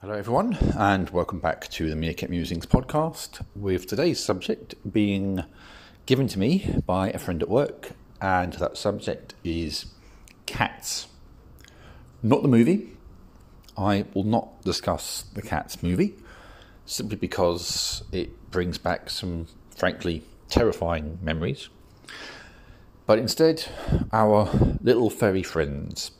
[0.00, 3.44] Hello, everyone, and welcome back to the Meerkat Musings podcast.
[3.56, 5.42] With today's subject being
[6.06, 7.90] given to me by a friend at work,
[8.20, 9.86] and that subject is
[10.46, 11.08] cats.
[12.22, 12.90] Not the movie.
[13.76, 16.14] I will not discuss the Cats movie
[16.86, 21.70] simply because it brings back some, frankly, terrifying memories.
[23.04, 23.64] But instead,
[24.12, 24.48] our
[24.80, 26.12] little furry friends,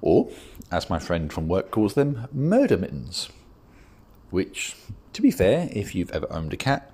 [0.00, 0.30] or
[0.70, 3.28] as my friend from work calls them, murder mittens.
[4.30, 4.74] Which,
[5.12, 6.90] to be fair, if you've ever owned a cat,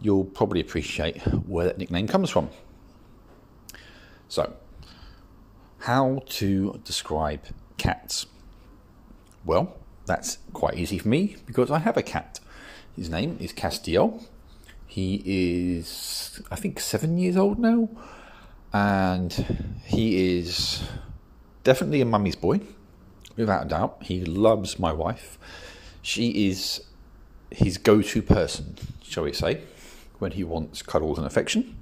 [0.00, 2.50] you'll probably appreciate where that nickname comes from.
[4.28, 4.54] So,
[5.78, 7.42] how to describe
[7.76, 8.26] cats?
[9.44, 12.40] Well, that's quite easy for me because I have a cat.
[12.96, 14.24] His name is Castiel.
[14.86, 15.22] He
[15.78, 17.88] is, I think, seven years old now,
[18.72, 19.32] and
[19.84, 20.82] he is
[21.64, 22.60] definitely a mummy's boy,
[23.36, 23.98] without a doubt.
[24.02, 25.38] He loves my wife.
[26.02, 26.82] She is
[27.50, 29.62] his go to person, shall we say,
[30.18, 31.76] when he wants cuddles and affection.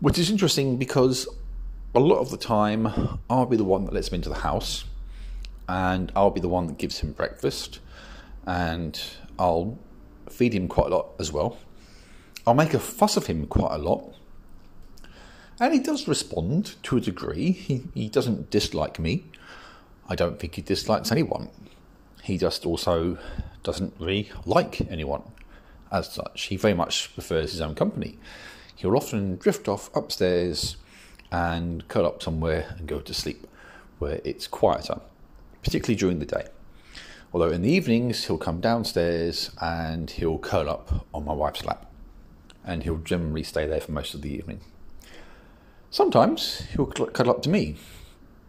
[0.00, 1.28] Which is interesting because
[1.94, 4.84] a lot of the time I'll be the one that lets him into the house
[5.68, 7.80] and I'll be the one that gives him breakfast
[8.46, 9.00] and
[9.38, 9.78] I'll
[10.30, 11.58] feed him quite a lot as well.
[12.46, 14.14] I'll make a fuss of him quite a lot
[15.60, 17.52] and he does respond to a degree.
[17.52, 19.24] He, he doesn't dislike me.
[20.08, 21.50] I don't think he dislikes anyone.
[22.22, 23.18] He just also
[23.62, 25.22] doesn't really like anyone
[25.90, 26.44] as such.
[26.44, 28.18] He very much prefers his own company.
[28.76, 30.76] He'll often drift off upstairs
[31.30, 33.46] and curl up somewhere and go to sleep
[33.98, 35.00] where it's quieter,
[35.62, 36.46] particularly during the day.
[37.32, 41.90] Although in the evenings, he'll come downstairs and he'll curl up on my wife's lap.
[42.64, 44.60] And he'll generally stay there for most of the evening.
[45.90, 47.76] Sometimes he'll cuddle up to me.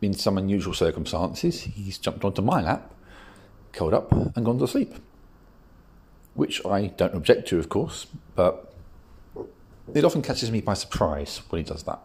[0.02, 2.94] In some unusual circumstances, he's jumped onto my lap,
[3.74, 4.96] curled up, and gone to sleep.
[6.34, 8.74] Which I don't object to, of course, but
[9.94, 12.00] it often catches me by surprise when he does that.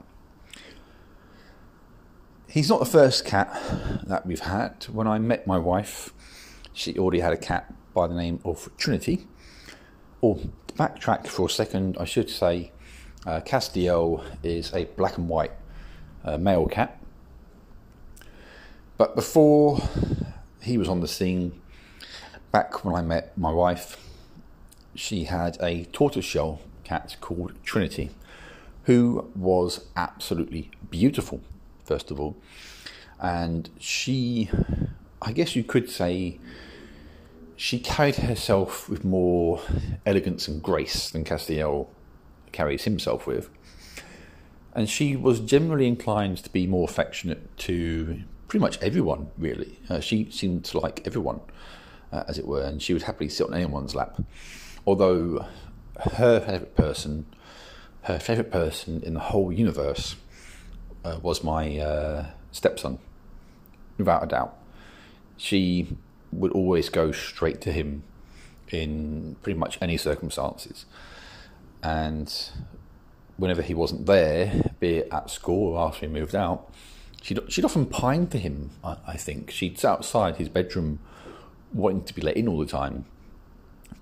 [2.48, 3.52] He's not the first cat
[4.06, 4.84] that we've had.
[4.84, 6.12] When I met my wife,
[6.72, 9.26] she already had a cat by the name of Trinity.
[10.20, 10.38] Or
[10.74, 12.72] backtrack for a second, I should say
[13.26, 15.52] uh, Castiel is a black and white
[16.24, 16.98] uh, male cat.
[18.96, 19.80] But before
[20.62, 21.60] he was on the scene,
[22.52, 23.96] back when I met my wife,
[24.94, 28.10] she had a tortoiseshell cat called Trinity,
[28.84, 31.40] who was absolutely beautiful,
[31.84, 32.36] first of all.
[33.20, 34.50] And she,
[35.20, 36.38] I guess you could say,
[37.56, 39.60] she carried herself with more
[40.04, 41.88] elegance and grace than Castiel
[42.54, 43.50] carries himself with.
[44.74, 49.78] And she was generally inclined to be more affectionate to pretty much everyone, really.
[49.90, 51.40] Uh, she seemed to like everyone,
[52.12, 54.20] uh, as it were, and she would happily sit on anyone's lap.
[54.86, 55.46] Although
[56.14, 57.26] her favourite person,
[58.02, 60.16] her favourite person in the whole universe,
[61.04, 62.98] uh, was my uh, stepson,
[63.98, 64.56] without a doubt.
[65.36, 65.96] She
[66.32, 68.02] would always go straight to him
[68.70, 70.86] in pretty much any circumstances
[71.84, 72.50] and
[73.36, 76.72] whenever he wasn't there, be it at school or after he moved out,
[77.22, 79.50] she'd, she'd often pine for him, I, I think.
[79.50, 80.98] She'd sit outside his bedroom
[81.72, 83.04] wanting to be let in all the time,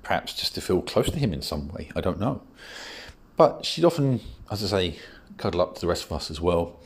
[0.03, 2.43] perhaps just to feel close to him in some way, I don't know.
[3.37, 4.99] But she'd often, as I say,
[5.37, 6.79] cuddle up to the rest of us as well.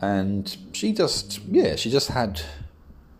[0.00, 2.40] And she just, yeah, she just had,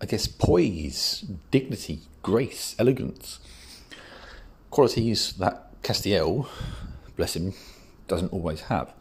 [0.00, 3.38] I guess, poise, dignity, grace, elegance.
[4.70, 6.46] Qualities that Castiel,
[7.16, 7.54] bless him,
[8.08, 8.92] doesn't always have.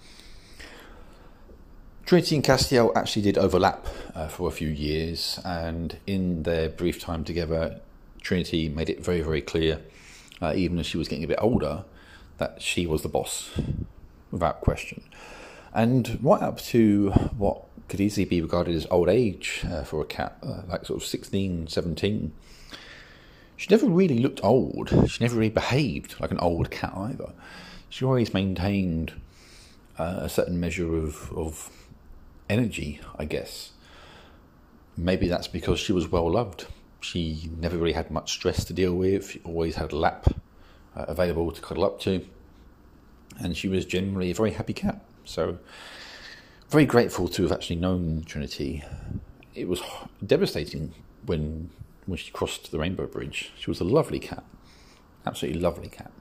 [2.06, 3.86] Trinity and Castiel actually did overlap
[4.16, 7.82] uh, for a few years, and in their brief time together,
[8.22, 9.82] Trinity made it very, very clear,
[10.42, 11.84] uh, even as she was getting a bit older,
[12.38, 13.52] that she was the boss,
[14.32, 15.04] without question.
[15.74, 20.06] And right up to what could easily be regarded as old age uh, for a
[20.06, 22.32] cat, uh, like sort of 16, 17,
[23.60, 24.88] she never really looked old.
[25.10, 27.34] She never really behaved like an old cat either.
[27.90, 29.12] She always maintained
[29.98, 31.70] uh, a certain measure of, of
[32.50, 33.72] energy, I guess.
[34.96, 36.68] Maybe that's because she was well loved.
[37.02, 39.32] She never really had much stress to deal with.
[39.32, 40.28] She always had a lap
[40.96, 42.26] uh, available to cuddle up to.
[43.42, 45.04] And she was generally a very happy cat.
[45.26, 45.58] So,
[46.70, 48.86] very grateful to have actually known Trinity.
[49.54, 49.82] It was
[50.26, 50.94] devastating
[51.26, 51.72] when
[52.10, 53.52] when she crossed the Rainbow Bridge.
[53.58, 54.44] She was a lovely cat,
[55.26, 56.12] absolutely lovely cat.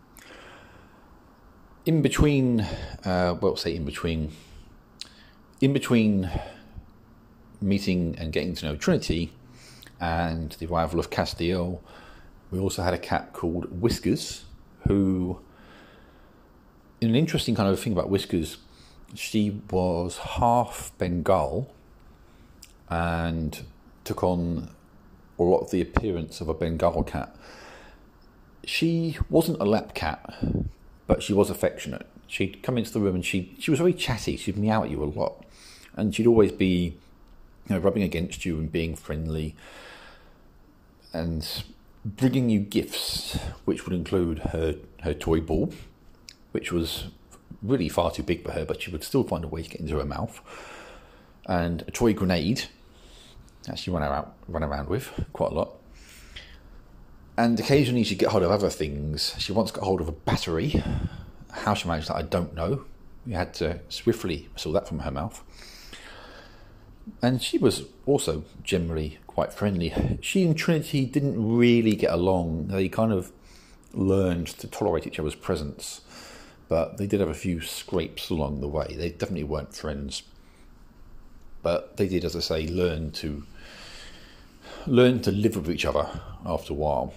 [1.87, 2.61] In between,
[3.05, 4.33] uh, well, say in between,
[5.61, 6.31] in between
[7.61, 9.33] meeting and getting to know Trinity,
[10.01, 11.81] and the arrival of Castiel,
[12.51, 14.45] we also had a cat called Whiskers,
[14.87, 15.41] who,
[17.01, 18.59] in an interesting kind of thing about Whiskers,
[19.15, 21.73] she was half Bengal
[22.89, 23.63] and
[24.05, 24.71] took on
[25.39, 27.35] a lot of the appearance of a Bengal cat.
[28.65, 30.45] She wasn't a lap cat,
[31.07, 32.07] but she was affectionate.
[32.27, 34.37] She'd come into the room and she, she was very chatty.
[34.37, 35.45] She'd meow at you a lot.
[35.97, 36.97] And she'd always be
[37.69, 39.57] you know, rubbing against you and being friendly
[41.13, 41.65] and
[42.05, 45.73] bringing you gifts, which would include her, her toy ball,
[46.53, 47.07] which was
[47.63, 49.81] really far too big for her, but she would still find a way to get
[49.81, 50.41] into her mouth,
[51.47, 52.65] and a toy grenade
[53.65, 55.75] that run around, run around with quite a lot.
[57.37, 59.35] And occasionally she'd get hold of other things.
[59.39, 60.83] She once got hold of a battery.
[61.51, 62.85] How she managed that, I don't know.
[63.27, 65.43] We had to swiftly saw that from her mouth.
[67.23, 70.19] And she was also generally quite friendly.
[70.21, 72.69] She and Trinity didn't really get along.
[72.69, 73.33] They kind of
[73.93, 76.01] learned to tolerate each other's presence,
[76.69, 78.95] but they did have a few scrapes along the way.
[78.97, 80.23] They definitely weren't friends.
[81.63, 83.45] But they did, as I say, learn to
[84.87, 86.09] learn to live with each other
[86.47, 87.13] after a while.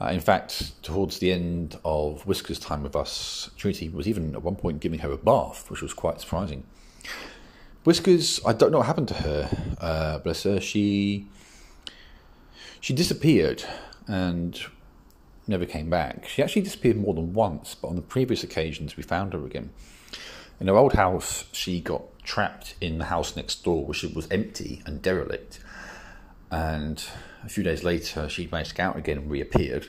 [0.00, 4.42] Uh, in fact, towards the end of Whisker's time with us, Trinity was even at
[4.42, 6.64] one point giving her a bath, which was quite surprising.
[7.84, 9.76] Whiskers, I don't know what happened to her.
[9.80, 10.60] Uh, bless her.
[10.60, 11.28] She
[12.80, 13.64] she disappeared
[14.06, 14.60] and
[15.46, 16.26] never came back.
[16.26, 19.70] She actually disappeared more than once, but on the previous occasions we found her again.
[20.58, 24.82] In her old house, she got trapped in the house next door, which was empty
[24.86, 25.60] and derelict.
[26.50, 27.04] And
[27.44, 29.88] a few days later, she get out again and reappeared.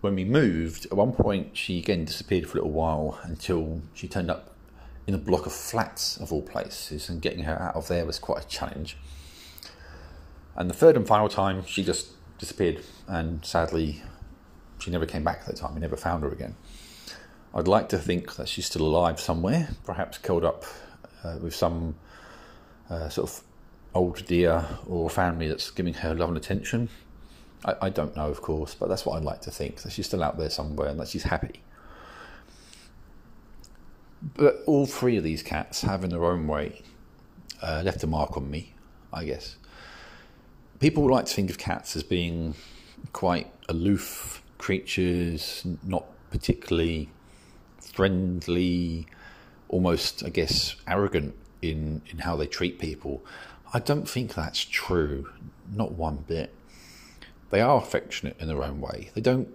[0.00, 4.08] When we moved, at one point, she again disappeared for a little while until she
[4.08, 4.54] turned up
[5.06, 8.18] in a block of flats, of all places, and getting her out of there was
[8.18, 8.96] quite a challenge.
[10.56, 12.08] And the third and final time, she just
[12.38, 14.02] disappeared, and sadly,
[14.78, 15.74] she never came back that time.
[15.74, 16.56] We never found her again.
[17.54, 20.64] I'd like to think that she's still alive somewhere, perhaps curled up
[21.22, 21.94] uh, with some
[22.90, 23.44] uh, sort of
[23.94, 26.88] old dear or family that's giving her love and attention.
[27.64, 30.06] I, I, don't know, of course, but that's what I'd like to think that she's
[30.06, 31.62] still out there somewhere and that she's happy.
[34.34, 36.82] But all three of these cats have, in their own way,
[37.62, 38.74] uh, left a mark on me,
[39.12, 39.56] I guess.
[40.80, 42.54] People like to think of cats as being
[43.12, 47.10] quite aloof creatures, not particularly
[47.92, 49.06] friendly,
[49.68, 53.24] almost, I guess, arrogant in, in how they treat people.
[53.72, 55.30] I don't think that's true,
[55.72, 56.54] not one bit.
[57.50, 59.10] They are affectionate in their own way.
[59.14, 59.48] They don't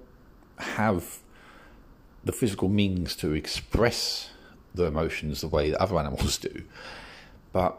[0.58, 1.20] have
[2.24, 4.30] the physical means to express
[4.74, 6.64] their emotions the way that other animals do.
[7.52, 7.78] But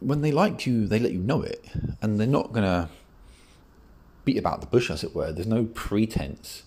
[0.00, 1.64] when they like you, they let you know it,
[2.00, 2.88] and they're not going to
[4.24, 5.32] beat about the bush, as it were.
[5.32, 6.62] There's no pretense.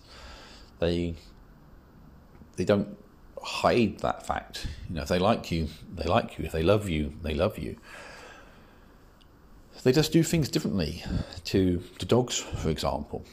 [0.78, 1.14] They
[2.56, 2.96] they don't
[3.42, 4.66] hide that fact.
[4.88, 6.44] You know, if they like you, they like you.
[6.44, 7.76] If they love you, they love you
[9.86, 11.04] they just do things differently
[11.44, 13.24] to, to dogs, for example.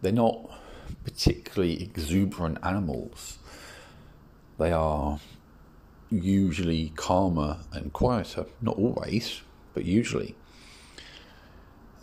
[0.00, 0.50] They're not
[1.04, 3.38] particularly exuberant animals.
[4.58, 5.20] They are
[6.10, 9.42] usually calmer and quieter, not always,
[9.74, 10.34] but usually.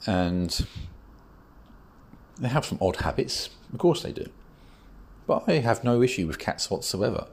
[0.06, 0.68] And
[2.39, 4.29] they have some odd habits, of course they do.
[5.27, 7.27] But I have no issue with cats whatsoever.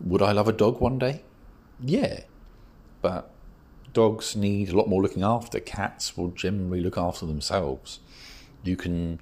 [0.00, 1.22] Would I love a dog one day?
[1.80, 2.20] Yeah.
[3.00, 3.30] But
[3.94, 5.58] dogs need a lot more looking after.
[5.58, 7.98] Cats will generally look after themselves.
[8.62, 9.20] You can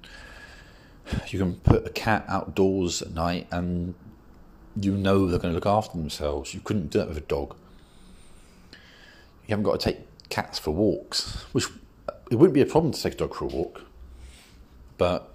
[1.27, 3.93] you can put a cat outdoors at night and
[4.79, 6.53] you know they're going to look after themselves.
[6.53, 7.55] You couldn't do that with a dog.
[8.71, 9.99] You haven't got to take
[10.29, 11.67] cats for walks, which
[12.31, 13.83] it wouldn't be a problem to take a dog for a walk,
[14.97, 15.31] but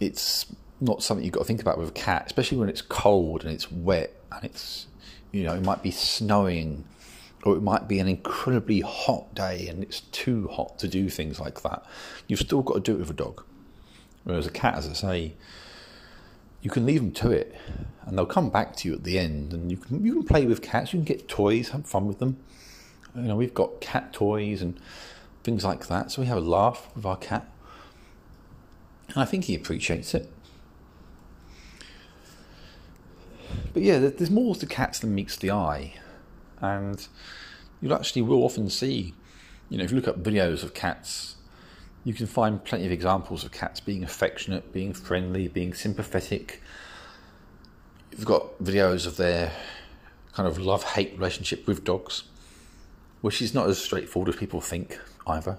[0.00, 0.46] it's
[0.80, 3.52] not something you've got to think about with a cat, especially when it's cold and
[3.52, 4.86] it's wet and it's
[5.32, 6.84] you know it might be snowing
[7.44, 11.38] or it might be an incredibly hot day and it's too hot to do things
[11.38, 11.84] like that.
[12.26, 13.44] You've still got to do it with a dog.
[14.24, 15.34] Whereas a cat, as I say,
[16.60, 17.54] you can leave them to it
[18.04, 20.44] and they'll come back to you at the end and you can, you can play
[20.44, 22.38] with cats, you can get toys, have fun with them.
[23.14, 24.78] You know, we've got cat toys and
[25.44, 27.48] things like that, so we have a laugh with our cat.
[29.10, 30.28] And I think he appreciates it.
[33.72, 35.94] But yeah, there's more to cats than meets the eye
[36.60, 37.06] and
[37.80, 39.14] you actually will often see,
[39.68, 41.36] you know, if you look up videos of cats,
[42.04, 46.62] you can find plenty of examples of cats being affectionate, being friendly, being sympathetic.
[48.12, 49.52] You've got videos of their
[50.32, 52.24] kind of love hate relationship with dogs,
[53.20, 55.58] which is not as straightforward as people think either.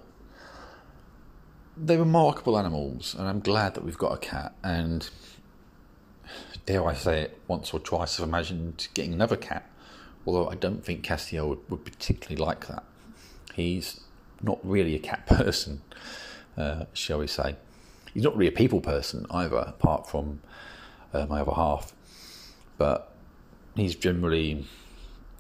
[1.76, 4.56] They're remarkable animals, and I'm glad that we've got a cat.
[4.64, 5.08] And
[6.68, 9.68] dare I say it, once or twice I've imagined getting another cat,
[10.28, 12.84] although I don't think Castiel would, would particularly like that.
[13.56, 14.02] He's
[14.42, 15.82] not really a cat person,
[16.58, 17.56] uh, shall we say.
[18.14, 20.42] He's not really a people person either, apart from
[21.14, 21.94] uh, my other half.
[22.78, 23.14] But
[23.76, 24.68] he's generally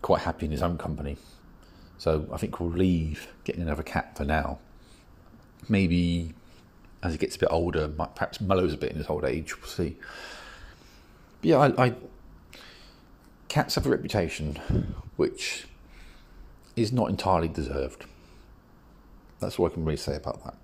[0.02, 1.18] quite happy in his own company.
[1.98, 4.60] So I think we'll leave getting another cat for now.
[5.68, 6.34] Maybe
[7.04, 9.60] as he gets a bit older, might perhaps mellows a bit in his old age.
[9.60, 9.98] We'll see.
[11.41, 11.96] Yeah, I, I
[13.48, 14.56] cats have a reputation
[15.15, 15.67] which
[16.75, 18.06] is not entirely deserved.
[19.39, 20.56] That's all I can really say about that.